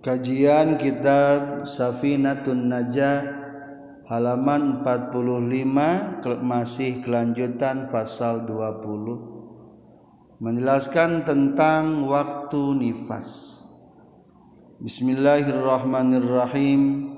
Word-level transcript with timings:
Kajian 0.00 0.80
kitab 0.80 1.68
Safinatun 1.68 2.72
Najah 2.72 3.20
halaman 4.08 4.80
45 4.80 6.40
masih 6.40 7.04
kelanjutan 7.04 7.84
pasal 7.92 8.48
20 8.48 10.40
menjelaskan 10.40 11.28
tentang 11.28 12.08
waktu 12.08 12.80
nifas. 12.80 13.60
Bismillahirrahmanirrahim. 14.80 17.12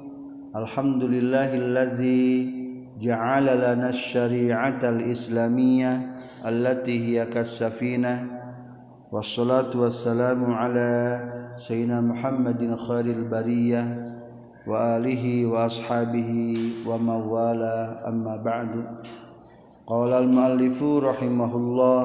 Alhamdulillahillazi 0.50 2.26
ja'ala 2.98 3.62
lana 3.62 3.94
syari'atal 3.94 5.06
islamiyah 5.06 6.18
allati 6.42 6.98
hiya 6.98 7.30
kas-safinah 7.30 8.42
والصلاة 9.12 9.76
والسلام 9.76 10.40
على 10.54 11.20
سيدنا 11.56 12.00
محمد 12.00 12.76
خير 12.88 13.04
البرية 13.04 13.82
وآله 14.66 15.46
وأصحابه 15.46 16.32
ومن 16.88 17.20
أما 18.08 18.36
بعد 18.36 18.72
قال 19.86 20.12
المؤلف 20.12 20.82
رحمه 20.82 21.52
الله 21.56 22.04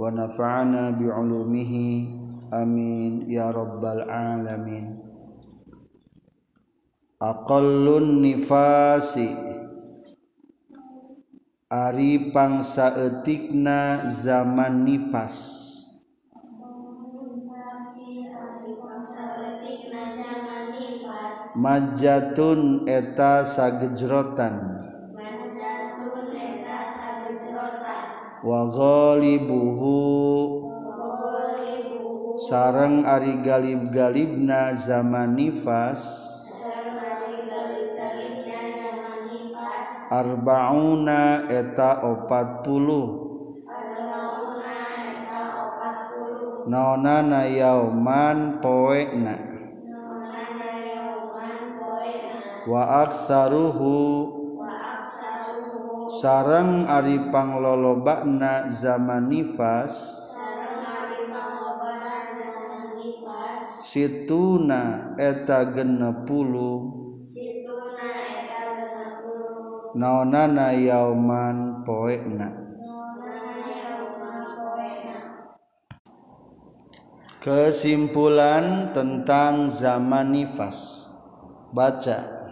ونفعنا 0.00 0.90
بعلومه. 0.90 1.72
آمين. 2.54 3.30
يا 3.30 3.50
رب 3.50 3.84
العالمين. 3.84 4.86
أقل 7.22 7.86
النفاس 7.96 9.18
Ari 11.74 12.30
pangsa 12.30 12.94
etikna 12.94 14.06
zaman 14.06 14.86
nipas 14.86 15.34
Majatun 21.64 22.84
eta 22.84 23.40
sagejrotan. 23.40 24.84
Wa 28.44 28.60
ghalibuhu. 28.68 29.96
Sareng 32.36 33.08
ari 33.08 33.40
galib-galibna 33.40 34.76
zaman 34.76 35.40
nifas. 35.40 36.36
Arbauna 40.12 41.48
eta 41.48 42.04
opat 42.04 42.60
puluh 42.60 43.24
naonana 46.68 47.48
yauman 47.48 48.60
poena 48.60 49.63
wa 52.64 53.04
aksaruhu. 53.04 53.96
Sarang 56.04 56.88
ari 56.88 57.28
panglolobakna 57.28 58.68
zaman 58.68 59.28
nifas. 59.28 60.20
Situna 63.84 65.14
eta 65.20 65.68
genep 65.70 66.26
puluh 66.26 67.04
naonana 69.94 70.74
yauman 70.74 71.86
poekna. 71.86 72.48
Kesimpulan 77.44 78.96
tentang 78.96 79.68
zaman 79.68 80.32
nifas. 80.32 81.12
Baca 81.74 82.43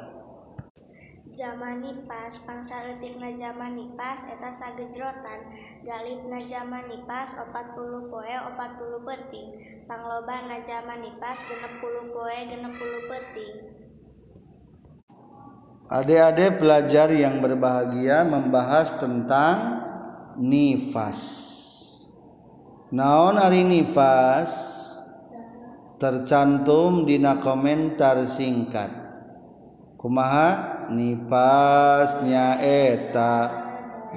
zaman 1.43 1.83
nipas 1.83 2.47
pangsa 2.47 2.87
letikna 2.87 3.35
zaman 3.35 3.75
nipas 3.75 4.31
eta 4.31 4.55
sagejrotan 4.55 5.43
galibna 5.83 6.39
zaman 6.39 6.87
nipas 6.87 7.35
40 7.35 8.07
poe 8.15 8.31
40 8.31 9.03
peting 9.03 9.49
panglobana 9.91 10.63
zaman 10.63 11.03
nipas 11.03 11.43
60 11.51 12.15
poe 12.15 12.37
60 12.47 13.11
peting 13.11 13.55
Adik-adik 15.93 16.63
pelajar 16.63 17.13
yang 17.13 17.45
berbahagia 17.45 18.25
membahas 18.25 18.97
tentang 18.97 19.85
nifas. 20.41 21.21
Naon 22.89 23.37
hari 23.37 23.61
nifas? 23.61 24.81
Tercantum 26.01 27.05
di 27.05 27.21
komentar 27.21 28.25
singkat. 28.25 29.02
kumaha? 30.03 30.75
Nipas 30.91 32.21
nyaeta 32.27 33.63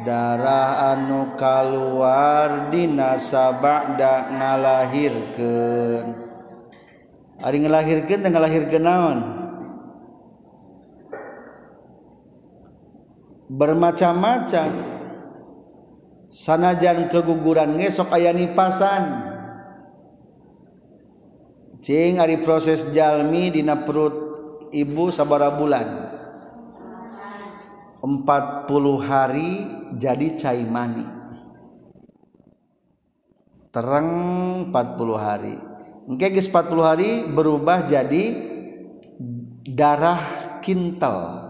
darah 0.02 0.92
anu 0.98 1.38
kaluar 1.38 2.74
dina 2.74 3.16
sabada 3.22 4.28
ngalahirkeun. 4.34 6.06
Ari 7.46 7.58
ngalahirkeun 7.62 8.20
teh 8.26 8.32
ngalahirkeun 8.34 8.84
naon? 8.84 9.20
Bermacam-macam. 13.46 14.98
Sanajan 16.34 17.08
keguguran 17.08 17.80
ngesok 17.80 18.12
aya 18.12 18.36
nipasan. 18.36 19.32
Cing 21.80 22.18
ari 22.18 22.42
proses 22.42 22.90
jalmi 22.92 23.54
dina 23.54 23.86
perut 23.86 24.25
ibu 24.76 25.08
sabara 25.16 25.56
bulan. 25.56 26.12
40 28.04 28.70
hari 29.02 29.66
jadi 29.98 30.28
cai 30.38 30.68
mani. 30.68 31.08
Terang 33.72 34.10
40 34.70 35.16
hari. 35.18 35.56
Engke 36.06 36.30
geus 36.30 36.52
40 36.52 36.86
hari 36.86 37.26
berubah 37.26 37.90
jadi 37.90 38.24
darah 39.66 40.22
kintal. 40.62 41.50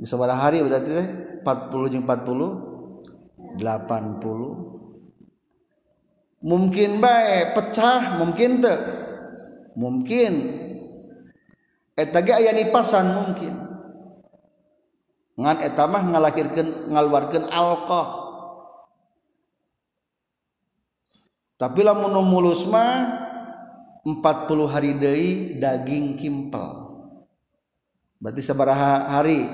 Bisa 0.00 0.16
berapa 0.16 0.32
hari 0.36 0.64
berarti 0.64 0.90
teh 0.92 1.08
40 1.44 1.92
jeung 1.92 2.04
40 2.08 3.60
80 3.60 4.76
mungkin 6.44 7.00
bae 7.00 7.52
pecah 7.56 8.20
mungkin 8.20 8.60
teu. 8.60 8.76
Mungkin 9.76 10.32
aya 11.96 12.52
nipasan 12.52 13.06
mungkin. 13.16 13.56
Ngan 15.36 15.58
etamah 15.64 16.02
ngalahirkan 16.12 16.92
ngaluarkan 16.92 17.44
alkoh. 17.48 18.24
Tapi 21.56 21.80
lamun 21.80 22.20
mulus 22.28 22.68
mah 22.68 23.24
40 24.04 24.68
hari 24.68 24.92
deui 24.96 25.56
daging 25.56 26.20
kimpel. 26.20 26.84
Berarti 28.20 28.40
sabaraha 28.44 29.08
hari 29.08 29.44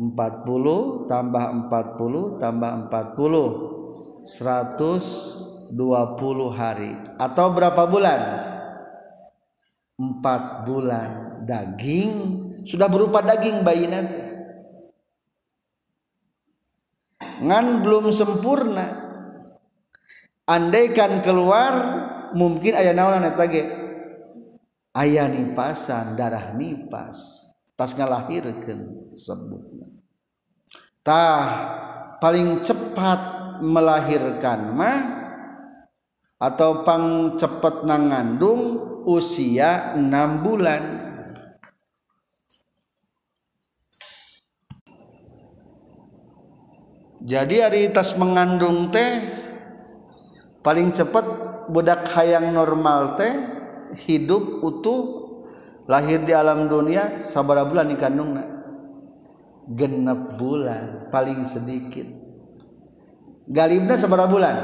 40 0.00 1.08
tambah 1.08 1.44
40 1.68 2.40
tambah 2.40 2.70
40 2.88 4.24
120 4.24 5.72
hari. 6.52 6.92
Atau 7.16 7.52
berapa 7.52 7.82
bulan? 7.88 8.47
4 9.98 10.62
bulan 10.62 11.42
daging 11.42 12.12
sudah 12.62 12.86
berupa 12.86 13.18
daging 13.18 13.66
bayi 13.66 13.90
nanti 13.90 14.28
ngan 17.42 17.82
belum 17.82 18.10
sempurna. 18.10 19.06
Andaikan 20.48 21.20
keluar 21.20 21.74
mungkin 22.32 22.72
ayah 22.72 22.96
naon 22.96 23.20
eta 23.20 23.44
ge 23.50 23.62
aya 24.96 25.28
nipasan 25.28 26.16
darah 26.16 26.56
nipas. 26.56 27.50
Tas 27.76 27.94
ngalahirkeun 27.94 29.14
sebutna. 29.14 29.86
Tah 31.04 31.46
paling 32.18 32.64
cepat 32.64 33.20
melahirkan 33.60 34.74
mah 34.74 34.98
atau 36.40 36.82
pang 36.82 37.36
cepet 37.38 37.86
nangandung 37.86 38.87
usia 39.06 39.94
6 39.94 40.46
bulan. 40.46 40.82
Jadi 47.28 47.60
hari 47.60 47.92
tas 47.92 48.16
mengandung 48.16 48.88
teh 48.88 49.20
paling 50.64 50.88
cepat 50.96 51.26
budak 51.68 52.08
hayang 52.16 52.56
normal 52.56 53.20
teh 53.20 53.34
hidup 54.08 54.64
utuh 54.64 55.28
lahir 55.84 56.24
di 56.24 56.32
alam 56.32 56.72
dunia 56.72 57.20
sabara 57.20 57.68
bulan 57.68 57.92
dikandungna 57.92 58.44
genep 59.68 60.40
bulan 60.40 61.12
paling 61.12 61.44
sedikit. 61.44 62.08
Galibna 63.44 64.00
sabara 64.00 64.24
bulan? 64.24 64.56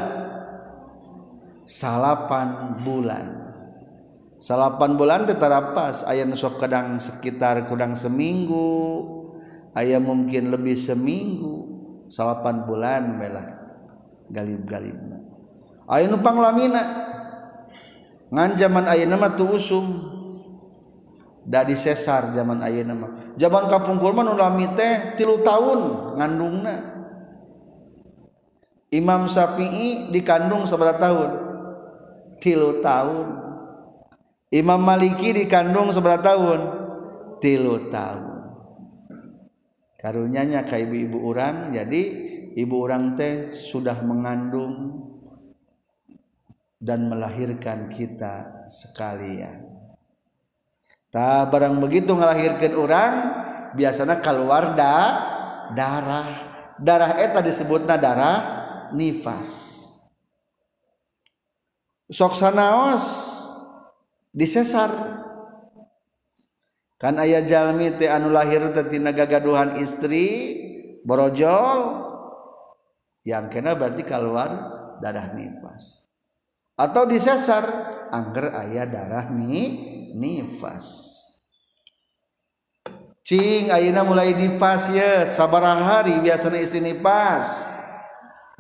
Salapan 1.68 2.80
bulan 2.80 3.53
salapan 4.44 5.00
bulan 5.00 5.24
tetara 5.24 5.72
pas 5.72 6.04
ayah 6.12 6.28
nusok 6.28 6.60
kadang 6.60 7.00
sekitar 7.00 7.64
kurang 7.64 7.96
seminggu. 7.96 9.24
Ayah 9.72 9.98
mungkin 10.04 10.52
lebih 10.52 10.76
seminggu. 10.76 11.72
Salapan 12.12 12.68
bulan 12.68 13.16
belah 13.16 13.48
galib-galib 14.28 15.24
ayah 15.90 16.08
nupang 16.08 16.40
lamina 16.40 16.80
ngan 18.32 18.56
zaman 18.56 18.84
ayah 18.92 19.06
nama 19.08 19.32
tuh 19.32 19.56
usum. 19.56 19.86
Da 21.44 21.60
sesar 21.68 22.32
zaman 22.32 22.64
ayah 22.64 22.88
nama. 22.88 23.12
Zaman 23.36 23.68
kapungkur 23.68 24.16
mah 24.16 24.24
ulami 24.24 24.64
teh 24.72 25.12
tilu 25.12 25.44
tahun 25.44 26.16
ngandungna. 26.16 26.76
Imam 28.88 29.28
Syafi'i 29.28 30.08
dikandung 30.08 30.64
seberapa 30.64 30.96
tahun. 30.96 31.30
Tilu 32.40 32.80
tahun. 32.80 33.43
Imam 34.54 34.78
Maliki 34.86 35.34
dikandung 35.34 35.90
seberapa 35.90 36.22
tahun. 36.22 36.60
Tilu 37.42 37.90
tahun. 37.90 38.54
Karunyanya 39.98 40.62
ke 40.62 40.78
ibu-ibu 40.78 41.26
orang. 41.26 41.74
Jadi 41.74 42.02
ibu 42.54 42.86
orang 42.86 43.18
teh 43.18 43.50
sudah 43.50 43.98
mengandung 44.06 45.02
dan 46.78 47.10
melahirkan 47.10 47.90
kita 47.90 48.66
sekalian. 48.70 49.74
Tak 51.10 51.50
barang 51.50 51.82
begitu 51.82 52.14
melahirkan 52.14 52.78
orang 52.78 53.12
biasanya 53.74 54.22
keluar 54.22 54.78
da, 54.78 54.98
darah. 55.74 56.30
Darah 56.78 57.18
eta 57.18 57.42
disebutnya 57.42 57.98
darah 57.98 58.38
nifas. 58.94 59.74
Sok 62.06 62.38
sanaos 62.38 63.33
disesar 64.34 64.90
kan 66.98 67.20
ayah 67.22 67.44
jalmi 67.46 67.94
teh 67.94 68.10
anu 68.10 68.32
lahir 68.34 68.64
tetina 68.74 69.14
gagaduhan 69.14 69.76
istri 69.78 70.56
borojol. 71.04 72.10
Yang 73.24 73.56
kena 73.56 73.72
berarti 73.72 74.04
keluar 74.04 74.50
darah 75.00 75.32
nifas. 75.32 76.12
Atau 76.76 77.08
disesar 77.08 77.64
angger 78.12 78.52
ayah 78.52 78.84
darah 78.84 79.32
ni 79.32 79.80
nifas. 80.12 81.12
Cing 83.24 83.72
ayana 83.72 84.04
mulai 84.04 84.36
nifas 84.36 84.92
ya 84.92 85.24
sabaraha 85.24 86.04
hari 86.04 86.20
biasanya 86.20 86.60
istri 86.60 86.84
nifas. 86.84 87.72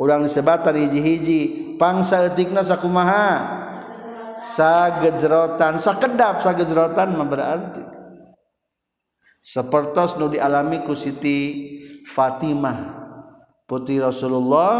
Urang 0.00 0.24
disebatan 0.24 0.80
hiji-hiji. 0.80 1.76
Pangsa 1.76 2.24
etikna 2.24 2.64
sakumaha. 2.64 3.72
sagejrotan 4.44 5.80
sakedap 5.80 6.44
sagejrotan 6.44 7.16
berarti. 7.24 7.80
Sepertos 9.44 10.16
nu 10.20 10.28
dialami 10.32 10.84
ku 10.84 10.96
Siti 10.96 11.72
Fatimah 12.04 13.04
putri 13.68 14.00
Rasulullah 14.00 14.72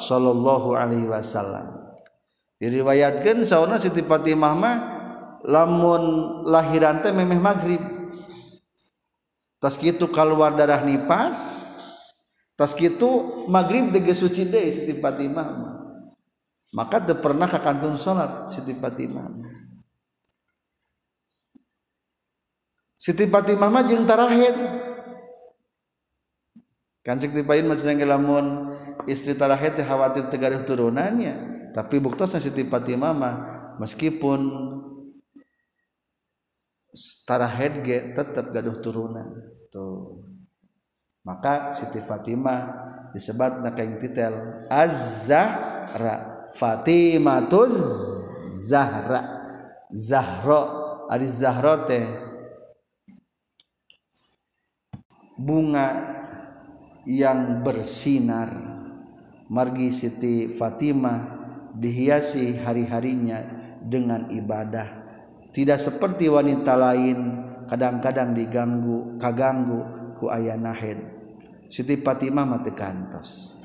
sallallahu 0.00 0.76
alaihi 0.76 1.08
wasallam. 1.08 1.76
Diriwayatkeun 2.60 3.44
sauna 3.44 3.80
Siti 3.80 4.04
Fatimah 4.04 4.52
mah 4.52 4.76
lamun 5.44 6.04
lahiran 6.44 7.00
teh 7.00 7.12
memeh 7.12 7.40
maghrib 7.40 7.80
tas 9.56 9.76
kitu 9.76 10.08
keluar 10.08 10.52
darah 10.52 10.84
nipas 10.84 11.72
tas 12.56 12.76
kitu 12.76 13.44
maghrib 13.48 13.88
deges 13.88 14.20
suci 14.20 14.48
deui 14.48 14.68
Siti 14.68 14.96
Fatimah 15.00 15.48
mah. 15.48 15.89
Maka 16.70 17.02
teu 17.02 17.18
pernah 17.18 17.50
ka 17.50 17.58
kantun 17.58 17.98
salat 17.98 18.50
Siti 18.54 18.74
Fatimah. 18.78 19.26
Siti 22.94 23.26
Fatimah 23.26 23.68
mah 23.72 23.82
jeung 23.86 24.06
tarahed 24.06 24.56
kan 27.00 27.16
cek 27.16 27.32
dipain 27.32 27.64
cenah 27.64 28.04
lamun 28.04 28.76
istri 29.08 29.32
tarahed 29.32 29.72
teh 29.72 29.86
khawatir 29.88 30.28
teu 30.28 30.38
gaduh 30.38 30.62
turunannya 30.62 31.34
tapi 31.74 31.98
buktosna 31.98 32.38
Siti 32.38 32.62
Fatimah 32.62 33.12
mah 33.16 33.34
meskipun 33.82 34.40
tarahed 37.26 37.82
ge 37.86 37.98
tetap 38.14 38.50
gaduh 38.50 38.78
turunan. 38.78 39.26
Tuh. 39.70 40.26
Maka 41.22 41.70
Siti 41.70 42.02
Fatimah 42.02 42.60
disebut 43.14 43.62
nak 43.62 43.76
yang 43.78 44.00
titel 44.00 44.32
Az-Zahra 44.72 46.29
Fatimatuz 46.54 47.74
Zahra. 48.50 49.22
Zahra. 49.90 50.62
Ari 51.10 51.26
Zahra 51.26 51.86
teh 51.86 52.06
bunga 55.38 56.18
yang 57.06 57.62
bersinar. 57.66 58.50
Margi 59.50 59.90
Siti 59.90 60.46
Fatimah 60.54 61.42
dihiasi 61.74 62.62
hari-harinya 62.62 63.42
dengan 63.82 64.30
ibadah. 64.30 64.86
Tidak 65.50 65.74
seperti 65.74 66.30
wanita 66.30 66.78
lain 66.78 67.50
kadang-kadang 67.70 68.34
diganggu 68.34 69.14
kaganggu 69.22 69.78
ku 70.18 70.26
ayah 70.26 70.58
nahid 70.58 70.98
Siti 71.70 71.94
Fatimah 72.02 72.42
mati 72.42 72.74
kantos 72.74 73.59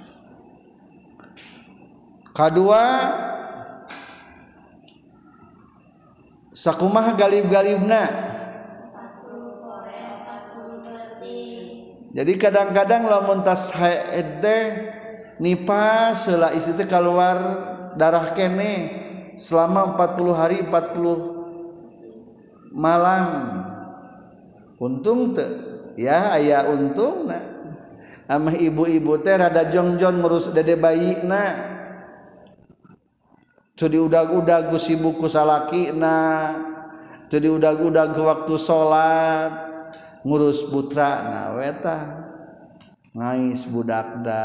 kedua 2.36 2.84
sakumah 6.52 7.16
galib-galibna. 7.16 8.36
Jadi 12.16 12.40
kadang-kadang 12.40 13.12
lamun 13.12 13.44
tashid 13.44 14.40
teh 14.40 14.64
nipas 15.44 16.28
setelah 16.28 16.56
istri 16.56 16.80
teh 16.80 16.88
keluar 16.88 17.36
darah 18.00 18.32
kene 18.32 19.04
selama 19.36 20.00
40 20.00 20.31
hari 20.31 20.64
40 20.64 22.72
malam. 22.72 23.28
Untung 24.80 25.36
teh 25.36 25.52
ya 26.00 26.40
aya 26.40 26.72
untung 26.72 27.28
nah. 27.28 27.44
Ibu-ibu 28.48 29.20
teh 29.20 29.36
rada 29.36 29.68
jongjon 29.68 30.24
ngurus 30.24 30.56
dede 30.56 30.80
bayi 30.80 31.20
nah. 31.28 31.75
Jadi 33.75 34.00
udah-udah 34.00 34.72
gue 34.72 34.80
sibuk 34.80 35.19
salaki 35.27 35.92
na 35.92 36.52
jadi 37.28 37.52
udah-udah 37.52 38.16
ke 38.16 38.21
waktu 38.23 38.56
sholat. 38.56 39.52
Ngurus 40.26 40.73
putra 40.73 41.21
na 41.21 41.42
weta 41.54 41.97
ngais 43.14 43.69
budak 43.69 44.26
da 44.26 44.42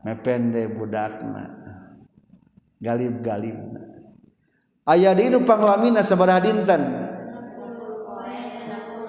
mepende 0.00 0.72
budakna. 0.72 1.52
Galib 2.80 3.20
galib 3.20 3.60
ayah 4.88 5.12
di 5.12 5.28
nu 5.28 5.44
panglamina 5.44 6.00
sabaraha 6.00 6.40
dinten 6.40 6.82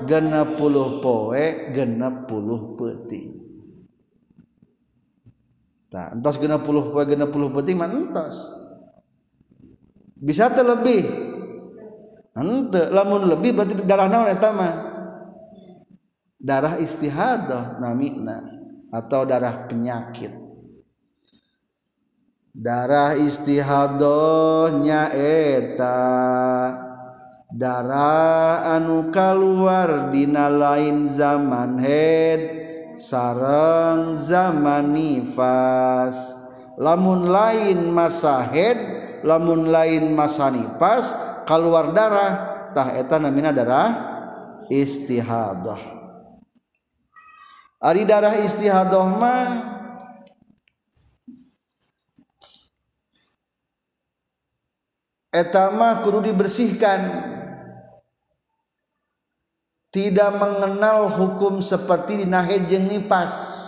genep 0.04 0.60
puluh 0.60 1.00
poe 1.00 1.72
genep 1.72 2.28
puluh 2.28 2.76
peti. 2.76 3.32
Tak 5.88 6.20
entos 6.20 6.36
genep 6.36 6.68
puluh 6.68 6.92
poe 6.92 7.08
genep 7.08 7.32
puluh 7.32 7.48
peti 7.48 7.72
mah 7.80 7.88
entos 7.88 8.67
bisa 10.18 10.50
terlebih 10.50 11.06
ente 12.38 12.90
lamun 12.94 13.30
lebih 13.30 13.58
berarti 13.58 13.74
darah 13.86 14.10
naon 14.10 14.30
eta 14.30 14.50
mah? 14.54 14.74
Darah 16.38 16.78
istihadah 16.78 17.82
namina 17.82 18.46
atau 18.94 19.26
darah 19.26 19.66
penyakit. 19.66 20.30
Darah 22.58 23.14
istihadahnya 23.14 25.14
eta 25.14 26.02
darah 27.54 28.74
anu 28.78 29.14
keluar 29.14 30.10
dina 30.10 30.50
lain 30.50 31.06
zaman 31.06 31.78
head 31.78 32.42
sarang 32.98 34.18
zaman 34.18 34.90
nifas. 34.90 36.34
Lamun 36.82 37.30
lain 37.30 37.94
masa 37.94 38.42
head 38.42 38.97
lamun 39.22 39.70
lain 39.70 40.14
masani 40.14 40.66
pas 40.82 41.14
keluar 41.48 41.94
darah 41.96 42.70
tah 42.74 42.94
eta 42.98 43.18
namina 43.18 43.56
darah 43.56 43.90
istihadah. 44.68 45.80
Ari 47.78 48.04
darah 48.04 48.34
istihadah 48.36 49.08
mah 49.16 49.48
eta 55.32 55.70
mah 55.72 56.02
kudu 56.02 56.26
dibersihkan. 56.26 57.34
Tidak 59.88 60.30
mengenal 60.38 61.10
hukum 61.10 61.64
seperti 61.64 62.22
dinahed 62.22 62.70
jeung 62.70 62.86
nipas 62.86 63.67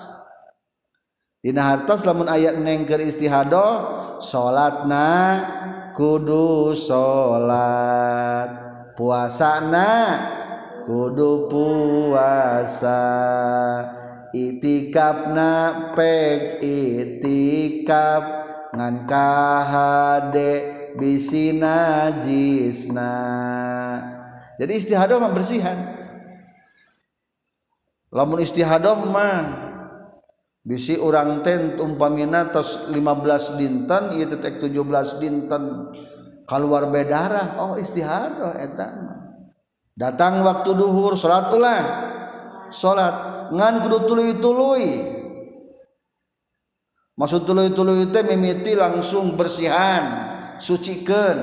Dina 1.40 1.72
hartas 1.72 2.04
lamun 2.04 2.28
ayat 2.28 2.60
neng 2.60 2.84
keur 2.84 3.00
istihadoh 3.00 3.96
salatna 4.20 5.40
kudu 5.96 6.76
salat 6.76 8.50
puasana 9.00 10.20
kudu 10.84 11.48
puasa. 11.48 13.02
Itikapna 14.30 15.96
peg 15.98 16.62
itikap 16.62 18.24
ngan 18.76 19.10
kahade 19.10 20.52
bisi 21.02 21.58
najisna 21.58 23.16
jadi 24.60 24.76
istihadoh 24.76 25.24
mah 25.24 25.32
bersihan. 25.32 25.80
Lamun 28.12 28.44
istihadoh 28.44 29.08
mah 29.08 29.69
bisi 30.70 31.02
orang 31.02 31.42
ten 31.42 31.82
umpamina 31.82 32.54
tos 32.54 32.94
15 32.94 33.58
dinten 33.58 34.14
ieu 34.14 34.30
teh 34.30 34.38
17 34.38 34.70
dinten. 35.18 35.64
Keluar 36.50 36.90
bedarah 36.90 37.62
oh 37.62 37.78
istihadah 37.78 38.58
eta 38.58 38.90
datang 39.94 40.42
waktu 40.42 40.74
duhur 40.74 41.14
salat 41.14 41.50
ulah 41.54 41.82
salat. 42.74 43.16
Ngan 43.50 43.86
kudu 43.86 43.98
tuluy-tuluy. 44.06 44.86
Maksud 47.18 47.46
tuluy-tuluy 47.50 48.10
teh 48.14 48.26
mimiti 48.26 48.74
langsung 48.74 49.38
bersihan 49.38 50.26
sucikeun. 50.58 51.38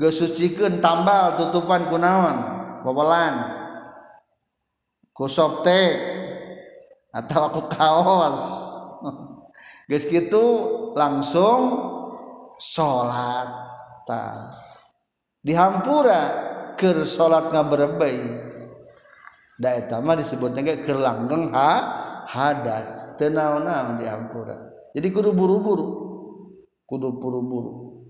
Geus 0.00 0.16
sucikeun 0.16 0.80
tambal 0.80 1.36
tutupan 1.36 1.84
kunaon 1.84 2.36
babalan 2.84 3.34
kusop 5.12 5.60
teh. 5.60 6.13
atau 7.14 7.40
aku 7.46 7.60
kaos. 7.70 8.42
Guys 9.90 10.10
gitu 10.10 10.44
langsung 10.98 11.60
sholat. 12.58 13.48
Ta. 14.04 14.52
Dihampura 15.40 16.22
ker 16.74 17.06
sholat 17.06 17.48
nggak 17.54 17.68
berbay 17.70 18.18
da 19.54 19.78
etama 19.78 20.18
disebutnya 20.18 20.66
kayak 20.66 20.82
ker 20.82 20.98
langgeng 20.98 21.54
ha 21.54 21.72
hadas. 22.26 23.14
Tenau 23.20 23.62
naon 23.62 24.02
dihampura. 24.02 24.74
Jadi 24.90 25.08
kudu 25.14 25.30
buru-buru. 25.30 25.86
Kudu 26.84 27.16
buru-buru. 27.16 28.02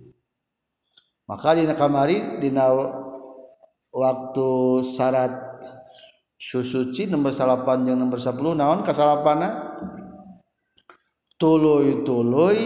Maka 1.24 1.56
di 1.56 1.64
kamari 1.72 2.40
di 2.40 2.52
waktu 3.94 4.50
syarat 4.82 5.53
susuci 6.44 7.08
nomor 7.08 7.32
salapan 7.32 7.88
yang 7.88 7.96
nomor 8.04 8.20
10 8.20 8.36
naon 8.36 8.84
kasalapana 8.84 9.80
tuluy-tuluy 11.40 12.58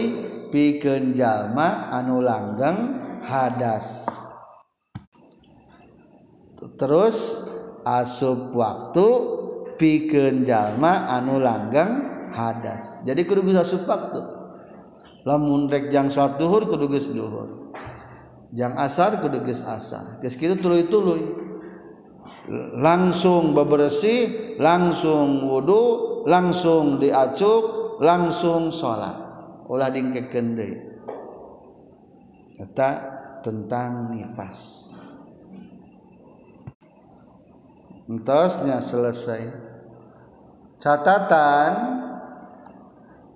pikeun 0.51 1.15
jalma 1.15 1.87
anu 1.95 2.19
langgeng 2.19 2.99
hadas. 3.23 4.03
Terus 6.75 7.47
asup 7.87 8.51
waktu 8.51 9.07
pikeun 9.79 10.43
jalma 10.43 11.07
anu 11.15 11.39
langgeng 11.39 12.03
hadas. 12.35 13.07
Jadi 13.07 13.23
kudu 13.23 13.47
geus 13.47 13.63
asup 13.63 13.87
waktu. 13.87 14.19
Lamun 15.23 15.71
rek 15.71 15.87
jang 15.87 16.11
salat 16.11 16.35
duhur 16.35 16.67
kudu 16.67 16.91
geus 16.91 17.15
duhur. 17.15 17.71
Jang 18.51 18.75
asar 18.75 19.23
kudu 19.23 19.39
geus 19.39 19.63
asar. 19.63 20.19
Geus 20.19 20.35
kitu 20.35 20.59
tuluy-tuluy 20.59 21.48
langsung 22.77 23.53
bebersih 23.53 24.57
langsung 24.57 25.45
wudu 25.45 26.25
langsung 26.25 26.97
diacuk 26.97 27.97
langsung 28.01 28.73
salat 28.73 29.15
ulah 29.69 29.93
dingkekeun 29.93 30.57
deui 30.57 30.89
eta 32.59 33.19
tentang 33.39 34.11
nifas. 34.11 34.91
Entosnya 38.09 38.83
selesai. 38.83 39.69
Catatan 40.79 41.71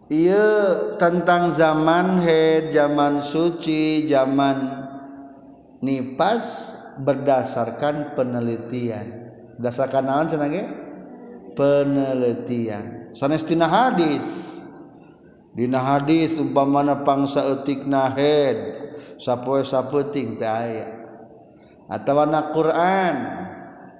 iya 0.07 0.47
tentang 0.95 1.51
zaman 1.51 2.23
head 2.23 2.71
zaman 2.71 3.19
suci 3.19 4.07
zaman 4.07 4.87
nifas 5.83 6.75
berdasarkan 7.01 8.13
penelitian. 8.13 9.07
Berdasarkan 9.57 10.03
naon 10.05 10.27
cenah 10.29 10.49
penelitian. 11.57 13.13
Sanes 13.13 13.45
tina 13.45 13.69
hadis. 13.69 14.59
Dina 15.53 15.77
hadis 15.77 16.41
umpamana 16.41 17.05
pangsa 17.05 17.45
etik 17.45 17.85
nahed 17.85 18.57
sapoe 19.21 19.61
sapeting 19.61 20.33
teh 20.33 20.49
aya. 20.49 20.89
Atau 21.85 22.17
anak 22.17 22.53
Quran. 22.57 23.15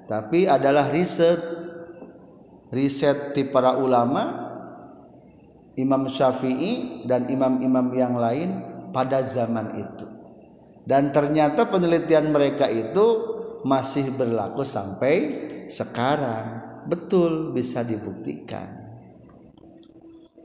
Tapi 0.09 0.49
adalah 0.49 0.89
riset. 0.89 1.37
Riset 2.73 3.37
ti 3.37 3.45
para 3.45 3.77
ulama 3.77 4.49
Imam 5.77 6.09
Syafi'i 6.09 7.05
dan 7.05 7.29
imam-imam 7.29 7.93
yang 7.93 8.17
lain 8.17 8.49
pada 8.89 9.21
zaman 9.21 9.77
itu 9.77 10.12
dan 10.83 11.15
ternyata 11.15 11.63
penelitian 11.71 12.27
mereka 12.35 12.67
itu 12.67 13.33
masih 13.63 14.11
berlaku 14.11 14.67
sampai 14.67 15.15
sekarang. 15.71 16.59
Betul 16.83 17.55
bisa 17.55 17.87
dibuktikan. 17.87 18.67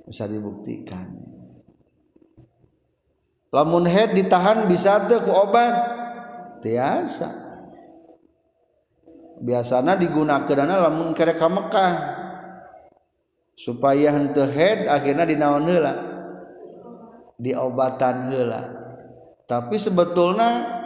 Bisa 0.06 0.30
dibuktikan. 0.30 1.10
Lamun 3.50 3.82
head 3.90 4.14
ditahan 4.14 4.70
bisa 4.70 5.10
tuh 5.10 5.26
ku 5.26 5.34
obat. 5.34 5.74
Tiasa. 6.62 7.50
Biasanya 9.42 9.98
digunakan 9.98 10.66
lamun 10.86 11.10
kerek 11.18 11.42
Mekah. 11.42 11.94
Supaya 13.58 14.14
hente 14.14 14.46
head 14.46 14.86
akhirnya 14.86 15.26
dinaon 15.26 15.66
heula. 15.66 15.94
Diobatan 17.42 18.30
heula 18.30 18.87
tapi 19.48 19.80
sebetulnya 19.80 20.78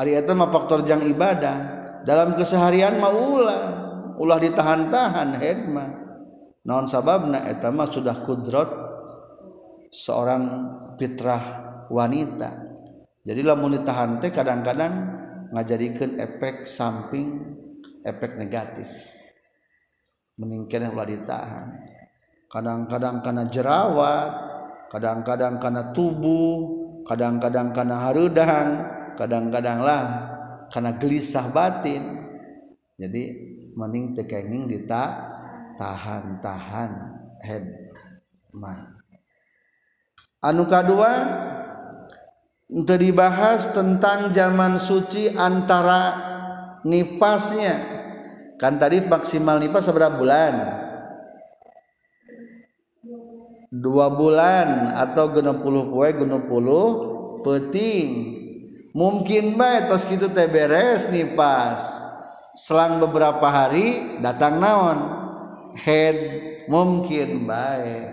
Ari 0.00 0.16
eta 0.16 0.32
mah 0.32 0.48
faktor 0.48 0.80
jang 0.88 1.04
ibadah. 1.04 1.78
Dalam 2.08 2.32
keseharian 2.32 2.96
mah 2.96 3.12
ulah 3.12 3.62
ulah 4.16 4.40
ditahan-tahan 4.40 5.36
hedma 5.36 5.84
non 6.64 6.88
sababna 6.88 7.44
eta 7.44 7.68
mah 7.68 7.84
sudah 7.84 8.24
kudrot 8.24 8.70
seorang 9.92 10.42
fitrah 10.96 11.42
wanita. 11.92 12.72
Jadi 13.20 13.40
lamun 13.44 13.76
ditahan 13.76 14.16
teh 14.24 14.32
kadang-kadang 14.32 15.20
ngajadikeun 15.52 16.16
efek 16.16 16.64
samping 16.64 17.36
efek 18.00 18.40
negatif. 18.40 18.88
Meningkatnya 20.40 20.88
ulah 20.88 21.04
ditahan. 21.04 21.68
Kadang-kadang 22.48 23.20
karena 23.20 23.44
jerawat 23.44 24.49
kadang-kadang 24.90 25.62
karena 25.62 25.94
tubuh 25.94 26.82
kadang-kadang 27.06 27.70
karena 27.70 28.10
harudang 28.10 28.68
kadang-kadang 29.14 29.80
lah 29.80 30.04
karena 30.68 30.98
gelisah 30.98 31.46
batin. 31.54 32.02
Jadi 32.98 33.22
mending 33.78 34.12
tekenging 34.18 34.68
dita 34.68 35.30
tahan-tahan 35.78 36.90
head 37.40 37.64
mah 38.52 39.00
anuka 40.44 40.84
kedua 40.84 41.12
untuk 42.70 42.98
dibahas 43.00 43.72
tentang 43.72 44.30
zaman 44.34 44.76
suci 44.76 45.32
antara 45.34 46.30
nipasnya. 46.84 47.98
Kan 48.60 48.76
tadi 48.76 49.00
maksimal 49.00 49.56
nipas 49.56 49.88
seberapa 49.88 50.20
bulan 50.20 50.79
dua 53.70 54.10
bulan 54.10 54.98
atau 54.98 55.30
genep 55.30 55.62
puluh 55.62 55.86
poe 55.86 56.10
genep 56.10 56.44
puluh 56.50 56.86
peting. 57.46 58.38
Mungkin 58.90 59.54
baik 59.54 59.86
tos 59.86 60.02
gitu 60.10 60.26
teh 60.34 60.50
beres 60.50 61.14
nih 61.14 61.38
pas. 61.38 61.78
Selang 62.58 62.98
beberapa 62.98 63.46
hari 63.46 64.18
datang 64.18 64.58
naon? 64.58 64.98
Head 65.78 66.18
mungkin 66.66 67.46
baik 67.46 68.06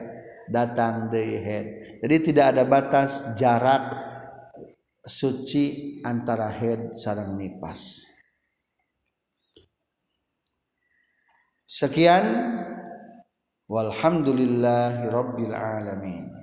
datang 0.46 1.10
dari 1.10 1.42
head. 1.42 1.66
Jadi 2.06 2.16
tidak 2.30 2.46
ada 2.54 2.64
batas 2.64 3.34
jarak 3.34 3.98
suci 5.02 5.98
antara 6.06 6.54
head 6.54 6.94
sarang 6.94 7.34
nipas. 7.34 8.06
Sekian 11.66 12.24
walhamdulillahirabbil 13.68 15.54
alamin. 15.54 16.37